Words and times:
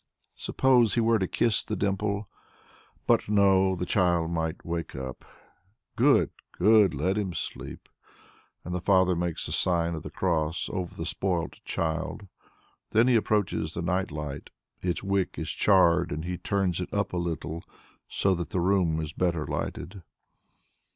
Suppose 0.33 0.95
he 0.95 0.99
were 0.99 1.19
to 1.19 1.27
kiss 1.27 1.63
the 1.63 1.75
dimple? 1.75 2.27
But 3.05 3.29
no 3.29 3.75
the 3.75 3.85
child 3.85 4.31
might 4.31 4.65
wake 4.65 4.95
up. 4.95 5.23
Good! 5.95 6.31
Good! 6.53 6.95
Let 6.95 7.19
him 7.19 7.33
sleep. 7.35 7.87
And 8.65 8.73
the 8.73 8.81
father 8.81 9.15
makes 9.15 9.45
the 9.45 9.51
sign 9.51 9.93
of 9.93 10.01
the 10.01 10.09
cross 10.09 10.71
over 10.73 10.95
the 10.95 11.05
spoilt 11.05 11.59
child. 11.65 12.25
Then 12.89 13.07
he 13.07 13.15
approaches 13.15 13.75
the 13.75 13.83
night 13.83 14.09
lamp. 14.09 14.49
Its 14.81 15.03
wick 15.03 15.37
is 15.37 15.51
charred 15.51 16.11
and 16.11 16.25
he 16.25 16.35
turns 16.35 16.81
it 16.81 16.91
up 16.91 17.13
a 17.13 17.17
little, 17.17 17.63
so 18.07 18.33
that 18.33 18.49
the 18.49 18.59
room 18.59 18.99
is 18.99 19.13
better 19.13 19.45
lighted. 19.45 20.01